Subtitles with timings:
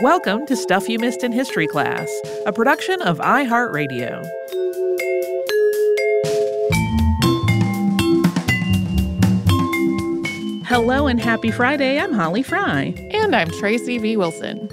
[0.00, 2.08] Welcome to Stuff You Missed in History Class,
[2.46, 4.22] a production of iHeartRadio.
[10.66, 11.98] Hello and happy Friday.
[11.98, 12.94] I'm Holly Fry.
[13.12, 14.16] And I'm Tracy V.
[14.16, 14.68] Wilson.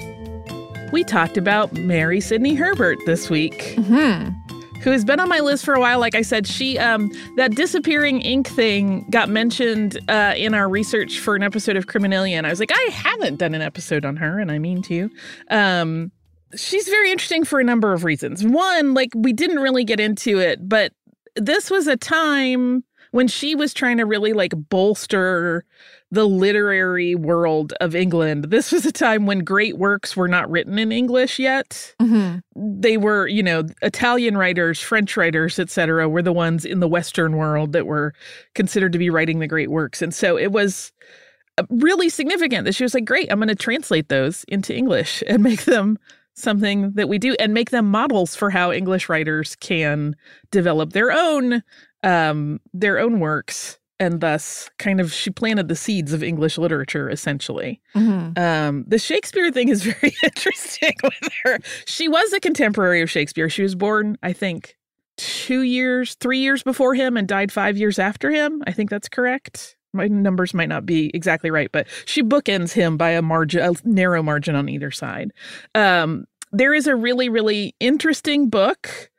[0.91, 3.75] We talked about Mary Sidney Herbert this week.
[3.75, 4.29] Hmm.
[4.81, 6.00] Who has been on my list for a while?
[6.00, 11.19] Like I said, she um that disappearing ink thing got mentioned uh, in our research
[11.19, 14.18] for an episode of Criminalia, and I was like, I haven't done an episode on
[14.18, 15.09] her, and I mean to.
[15.50, 16.12] Um,
[16.56, 18.44] she's very interesting for a number of reasons.
[18.44, 20.94] One, like we didn't really get into it, but
[21.36, 25.66] this was a time when she was trying to really like bolster
[26.11, 28.45] the literary world of England.
[28.45, 31.95] This was a time when great works were not written in English yet.
[32.01, 32.39] Mm-hmm.
[32.81, 37.38] They were, you know, Italian writers, French writers, etc., were the ones in the Western
[37.38, 38.13] world that were
[38.55, 40.01] considered to be writing the great works.
[40.01, 40.91] And so it was
[41.57, 45.23] uh, really significant that she was like, great, I'm going to translate those into English
[45.28, 45.97] and make them
[46.33, 50.16] something that we do and make them models for how English writers can
[50.49, 51.61] develop their own
[52.03, 57.07] um their own works and thus kind of she planted the seeds of English literature
[57.07, 57.79] essentially.
[57.95, 58.38] Mm-hmm.
[58.38, 61.59] Um, the Shakespeare thing is very interesting with her.
[61.85, 63.47] She was a contemporary of Shakespeare.
[63.47, 64.75] She was born, I think,
[65.17, 68.63] two years, three years before him and died five years after him.
[68.66, 69.78] I think that's correct.
[69.94, 73.88] My numbers might not be exactly right, but she bookends him by a margin, a
[73.88, 75.31] narrow margin on either side.
[75.75, 79.10] Um, there is a really, really interesting book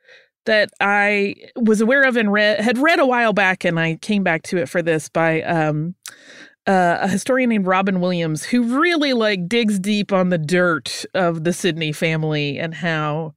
[0.45, 4.23] that I was aware of and read had read a while back, and I came
[4.23, 5.95] back to it for this by um,
[6.67, 11.43] uh, a historian named Robin Williams, who really like digs deep on the dirt of
[11.43, 13.33] the Sidney family and how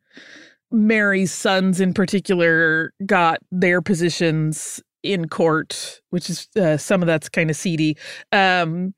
[0.71, 7.29] Mary's sons, in particular, got their positions in court, which is uh, some of that's
[7.29, 7.97] kind of seedy.
[8.33, 8.95] Um,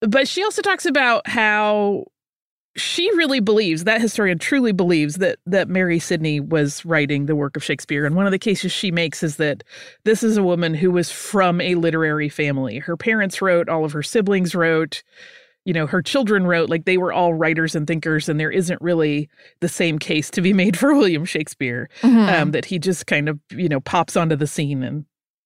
[0.00, 2.04] but she also talks about how
[2.76, 7.56] she really believes that historian truly believes that that Mary Sidney was writing the work
[7.56, 9.62] of Shakespeare and one of the cases she makes is that
[10.04, 13.92] this is a woman who was from a literary family her parents wrote all of
[13.92, 15.02] her siblings wrote
[15.64, 18.82] you know her children wrote like they were all writers and thinkers and there isn't
[18.82, 19.28] really
[19.60, 22.40] the same case to be made for William Shakespeare Mhm.
[22.42, 25.04] um, that he just kind of you know pops onto the scene and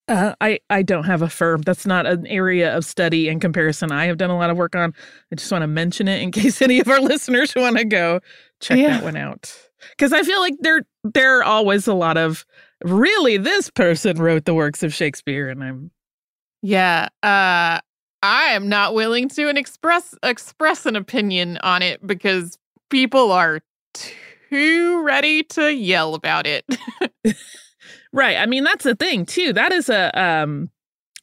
[0.09, 1.63] uh, I I don't have a firm.
[1.63, 4.75] That's not an area of study and comparison I have done a lot of work
[4.75, 4.95] on.
[5.31, 8.21] I just want to mention it in case any of our listeners want to go
[8.61, 8.89] check Yeah.
[8.99, 9.55] that one out.
[9.91, 12.45] Because I feel like there there are always a lot of
[12.85, 15.91] really this person wrote the works of Shakespeare, and I'm
[16.63, 17.09] Yeah.
[17.23, 17.81] Uh
[18.21, 22.59] I am not willing to an express express an opinion on it because
[22.91, 23.61] people are
[23.95, 26.65] too ready to yell about it.
[28.13, 28.37] Right.
[28.37, 29.53] I mean, that's the thing too.
[29.53, 30.71] That is a um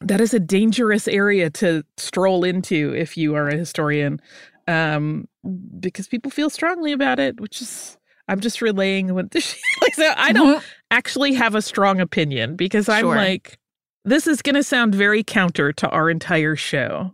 [0.02, 4.22] that is a dangerous area to stroll into if you are a historian.
[4.68, 5.28] Um
[5.80, 7.98] because people feel strongly about it, which is
[8.28, 9.40] I'm just relaying what the
[9.82, 10.66] like so I don't mm-hmm.
[10.92, 13.16] actually have a strong opinion because I'm sure.
[13.16, 13.60] like
[14.06, 17.14] this is going to sound very counter to our entire show.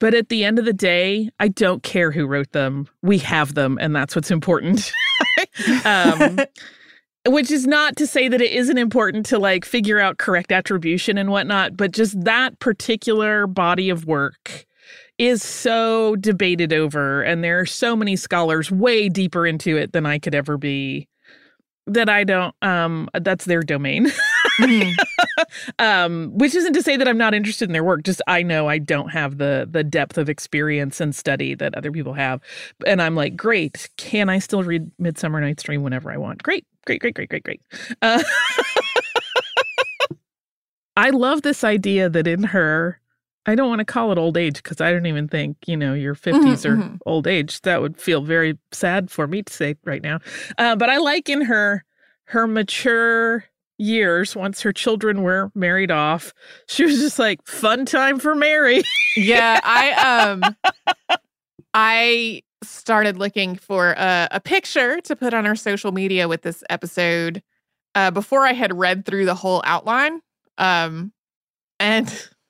[0.00, 2.88] But at the end of the day, I don't care who wrote them.
[3.02, 4.92] We have them, and that's what's important.
[5.84, 6.40] um,
[7.26, 11.18] which is not to say that it isn't important to like figure out correct attribution
[11.18, 14.66] and whatnot, but just that particular body of work
[15.18, 20.06] is so debated over, and there are so many scholars way deeper into it than
[20.06, 21.08] I could ever be
[21.86, 24.06] that I don't um that's their domain.
[24.60, 25.44] mm-hmm.
[25.78, 28.68] um which isn't to say that I'm not interested in their work just I know
[28.68, 32.40] I don't have the the depth of experience and study that other people have
[32.86, 36.66] and I'm like great can I still read Midsummer Night's Dream whenever I want great
[36.86, 37.60] great great great great great
[38.02, 38.22] uh,
[40.96, 43.00] I love this idea that in her
[43.46, 45.94] I don't want to call it old age because I don't even think, you know,
[45.94, 46.96] your 50s mm-hmm, or mm-hmm.
[47.06, 47.62] old age.
[47.62, 50.20] That would feel very sad for me to say right now.
[50.58, 51.84] Uh, but I like in her
[52.24, 53.44] her mature
[53.80, 56.34] years once her children were married off
[56.68, 58.82] she was just like fun time for mary
[59.16, 60.56] yeah i um
[61.74, 66.62] i started looking for a, a, picture to put on our social media with this
[66.68, 67.42] episode
[67.94, 70.20] uh, before i had read through the whole outline
[70.58, 71.12] um
[71.80, 72.28] and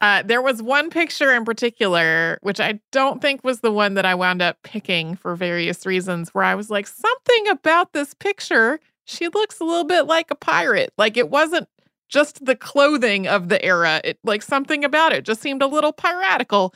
[0.00, 4.04] uh, there was one picture in particular, which I don't think was the one that
[4.04, 8.78] I wound up picking for various reasons, where I was like, something about this picture,
[9.06, 10.92] she looks a little bit like a pirate.
[10.98, 11.68] Like it wasn't
[12.10, 15.92] just the clothing of the era, it like something about it just seemed a little
[15.92, 16.74] piratical.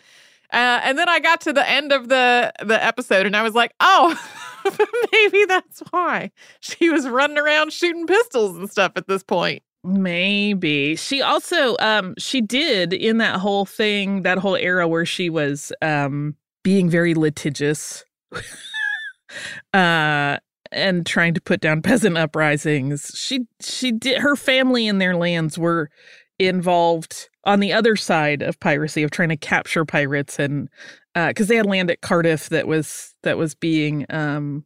[0.52, 3.54] Uh, and then I got to the end of the the episode, and I was
[3.54, 4.18] like, "Oh,
[5.12, 6.30] maybe that's why
[6.60, 10.96] she was running around shooting pistols and stuff at this point." Maybe.
[10.96, 15.72] She also um she did in that whole thing, that whole era where she was
[15.82, 18.04] um being very litigious.
[19.74, 20.38] uh
[20.70, 23.12] and trying to put down peasant uprisings.
[23.14, 25.90] She she did her family and their lands were
[26.38, 30.68] involved on the other side of piracy of trying to capture pirates and
[31.14, 34.64] because uh, they had land at Cardiff that was that was being um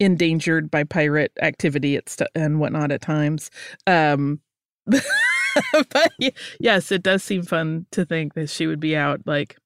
[0.00, 3.50] endangered by pirate activity at st- and whatnot at times.
[3.86, 4.40] Um,
[4.86, 6.12] but
[6.58, 9.56] yes, it does seem fun to think that she would be out like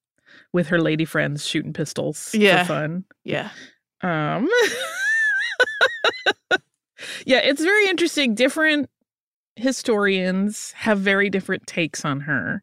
[0.53, 2.65] with her lady friends shooting pistols yeah.
[2.65, 3.05] for fun.
[3.25, 3.51] Yeah.
[4.03, 4.49] Um.
[7.27, 8.35] yeah, it's very interesting.
[8.35, 8.89] Different
[9.57, 12.63] historians have very different takes on her.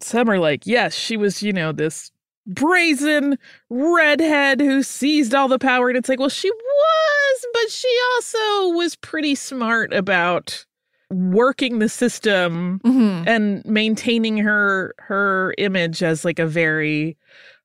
[0.00, 2.10] Some are like, yes, she was, you know, this
[2.46, 3.38] brazen
[3.68, 5.88] redhead who seized all the power.
[5.88, 10.64] And it's like, well, she was, but she also was pretty smart about
[11.10, 13.26] working the system mm-hmm.
[13.26, 17.16] and maintaining her her image as like a very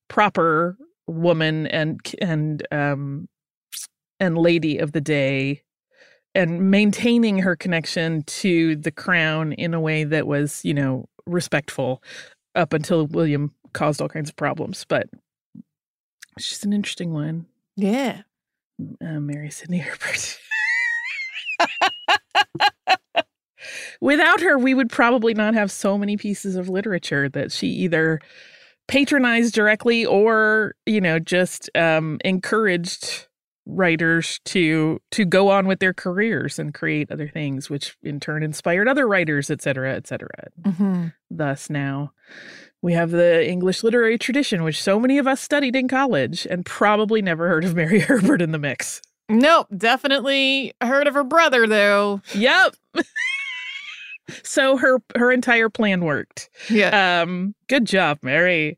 [0.08, 3.28] proper woman and and um
[4.20, 5.62] and lady of the day
[6.36, 12.04] and maintaining her connection to the crown in a way that was you know respectful
[12.56, 14.86] up until William caused all kinds of problems.
[14.88, 15.10] But
[16.40, 17.48] she's an interesting one.
[17.76, 18.22] Yeah.
[19.02, 20.40] Uh, Mary Sidney Herbert.
[24.02, 28.20] Without her, we would probably not have so many pieces of literature that she either
[28.88, 33.28] patronized directly or, you know, just um, encouraged
[33.66, 38.44] writers to to go on with their careers and create other things which in turn
[38.44, 40.30] inspired other writers et cetera et cetera.
[40.64, 41.08] Mm-hmm.
[41.32, 42.12] thus now
[42.82, 46.66] we have the english literary tradition which so many of us studied in college and
[46.66, 49.02] probably never heard of mary herbert in the mix.
[49.30, 52.22] Nope definitely heard of her brother though.
[52.36, 52.76] Yep
[54.44, 56.50] so her her entire plan worked.
[56.70, 57.22] Yeah.
[57.22, 58.78] Um good job mary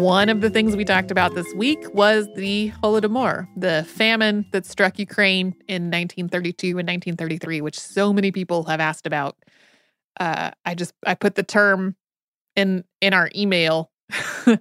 [0.00, 4.64] One of the things we talked about this week was the Holodomor, the famine that
[4.64, 9.36] struck Ukraine in 1932 and 1933, which so many people have asked about.
[10.18, 11.96] Uh, I just I put the term
[12.56, 13.90] in in our email,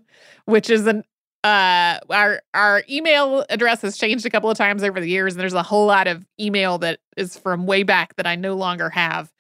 [0.45, 1.03] which is an
[1.45, 5.39] uh our our email address has changed a couple of times over the years, and
[5.39, 8.89] there's a whole lot of email that is from way back that I no longer
[8.89, 9.31] have.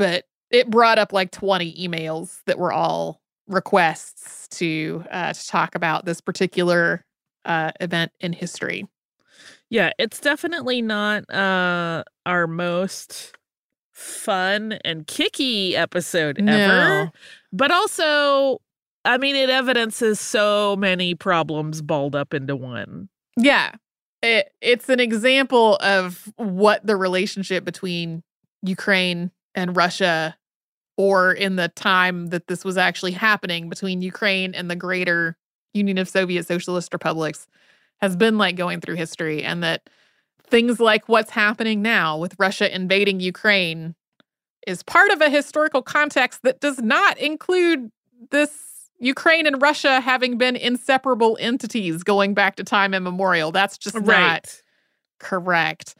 [0.00, 5.74] But it brought up like 20 emails that were all requests to uh, to talk
[5.74, 7.04] about this particular
[7.44, 8.88] uh, event in history.
[9.68, 13.36] Yeah, it's definitely not uh, our most
[13.92, 17.12] fun and kicky episode ever.
[17.52, 18.62] But also,
[19.04, 23.10] I mean, it evidences so many problems balled up into one.
[23.36, 23.72] Yeah,
[24.22, 28.22] it, it's an example of what the relationship between
[28.62, 29.30] Ukraine
[29.60, 30.36] and Russia,
[30.96, 35.36] or in the time that this was actually happening between Ukraine and the greater
[35.74, 37.46] Union of Soviet Socialist Republics,
[38.00, 39.88] has been like going through history, and that
[40.42, 43.94] things like what's happening now with Russia invading Ukraine
[44.66, 47.90] is part of a historical context that does not include
[48.30, 53.52] this Ukraine and Russia having been inseparable entities going back to time immemorial.
[53.52, 54.60] That's just not
[55.18, 55.94] correct.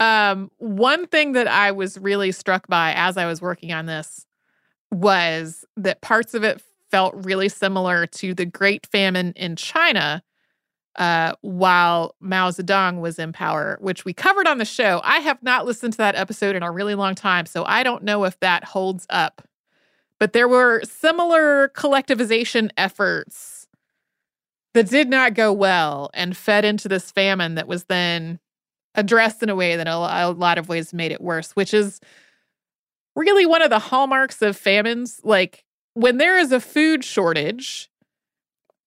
[0.00, 4.26] Um, one thing that I was really struck by as I was working on this
[4.92, 10.22] was that parts of it felt really similar to the Great Famine in China
[10.96, 15.00] uh, while Mao Zedong was in power, which we covered on the show.
[15.04, 18.02] I have not listened to that episode in a really long time, so I don't
[18.02, 19.42] know if that holds up.
[20.18, 23.68] But there were similar collectivization efforts
[24.74, 28.40] that did not go well and fed into this famine that was then
[28.98, 32.00] addressed in a way that a lot of ways made it worse, which is
[33.16, 35.20] really one of the hallmarks of famines.
[35.22, 35.64] Like
[35.94, 37.88] when there is a food shortage,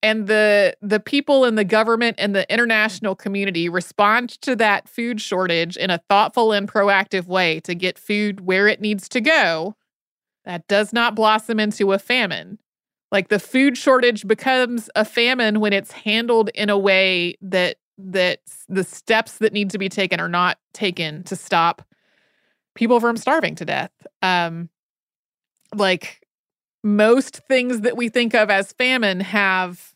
[0.04, 5.22] and the the people in the government and the international community respond to that food
[5.22, 9.76] shortage in a thoughtful and proactive way to get food where it needs to go
[10.44, 12.58] that does not blossom into a famine
[13.12, 18.40] like the food shortage becomes a famine when it's handled in a way that that
[18.68, 21.82] the steps that need to be taken are not taken to stop
[22.76, 23.92] people from starving to death
[24.22, 24.70] um
[25.76, 26.22] like
[26.84, 29.94] most things that we think of as famine have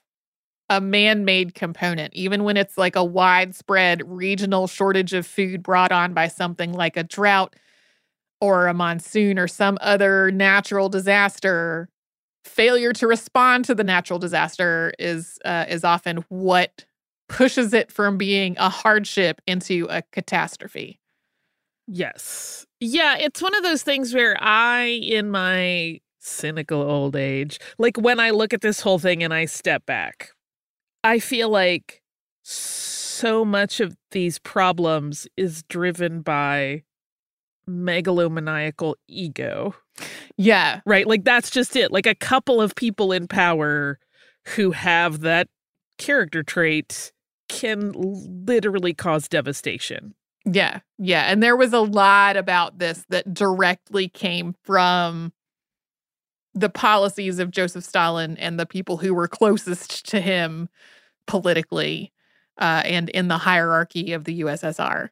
[0.69, 5.91] a man made component, even when it's like a widespread regional shortage of food brought
[5.91, 7.55] on by something like a drought
[8.41, 11.89] or a monsoon or some other natural disaster.
[12.43, 16.85] Failure to respond to the natural disaster is uh, is often what
[17.27, 21.00] pushes it from being a hardship into a catastrophe.
[21.88, 22.65] Yes.
[22.79, 28.20] Yeah, it's one of those things where I, in my cynical old age, like when
[28.20, 30.32] I look at this whole thing and I step back,
[31.03, 32.01] I feel like
[32.41, 36.84] so much of these problems is driven by
[37.70, 39.75] megalomaniacal ego.
[40.38, 40.82] Yeah.
[40.86, 41.08] Right?
[41.08, 41.91] Like that's just it.
[41.91, 44.00] Like a couple of people in power
[44.55, 45.48] who have that
[45.98, 47.12] character trait
[47.47, 50.13] can literally cause devastation.
[50.45, 50.79] Yeah.
[50.99, 51.23] Yeah.
[51.23, 55.33] And there was a lot about this that directly came from
[56.53, 60.69] the policies of Joseph Stalin and the people who were closest to him
[61.27, 62.11] politically
[62.59, 65.09] uh, and in the hierarchy of the USSR.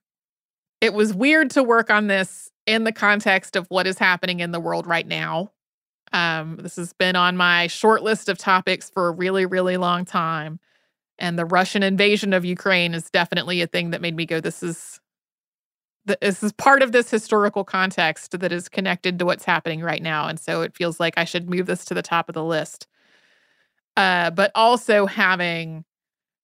[0.79, 4.51] It was weird to work on this in the context of what is happening in
[4.51, 5.51] the world right now.
[6.11, 10.05] Um, this has been on my short list of topics for a really, really long
[10.05, 10.59] time.
[11.19, 14.63] And the Russian invasion of Ukraine is definitely a thing that made me go, this
[14.63, 14.99] is
[16.05, 20.27] this is part of this historical context that is connected to what's happening right now.
[20.27, 22.87] And so it feels like I should move this to the top of the list.
[23.95, 25.85] Uh, but also having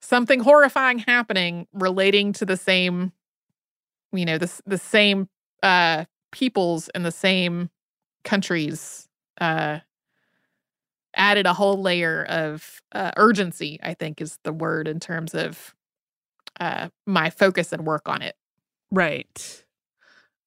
[0.02, 3.12] something horrifying happening relating to the same
[4.12, 5.28] you know the, the same
[5.64, 7.70] uh peoples and the same
[8.24, 9.08] countries
[9.42, 9.80] uh
[11.16, 15.76] added a whole layer of uh, urgency i think is the word in terms of
[16.60, 18.36] uh my focus and work on it
[18.92, 19.64] right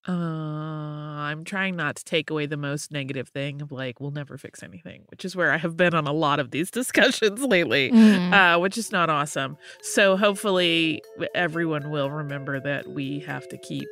[0.08, 4.36] uh, I'm trying not to take away the most negative thing of like, we'll never
[4.36, 7.90] fix anything, which is where I have been on a lot of these discussions lately,
[7.90, 8.32] mm.
[8.32, 9.56] uh, which is not awesome.
[9.80, 11.02] So hopefully,
[11.34, 13.88] everyone will remember that we have to keep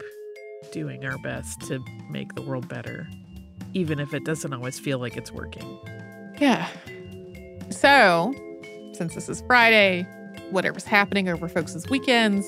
[0.72, 1.78] doing our best to
[2.10, 3.08] make the world better,
[3.72, 5.78] even if it doesn't always feel like it's working.
[6.40, 6.68] Yeah.
[7.70, 8.34] So,
[8.94, 10.06] since this is Friday,
[10.50, 12.46] whatever's happening over folks' weekends,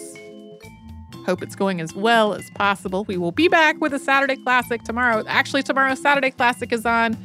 [1.25, 3.05] Hope it's going as well as possible.
[3.05, 5.23] We will be back with a Saturday Classic tomorrow.
[5.29, 7.17] Actually, tomorrow's Saturday Classic is on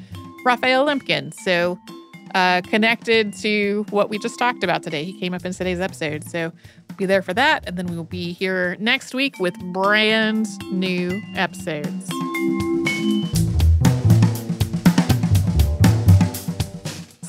[0.46, 1.34] Raphael Lemkin.
[1.34, 1.80] So,
[2.36, 5.04] uh, connected to what we just talked about today.
[5.04, 6.30] He came up in today's episode.
[6.30, 6.52] So,
[6.96, 7.64] be there for that.
[7.68, 12.12] And then we will be here next week with brand new episodes.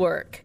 [0.00, 0.44] work.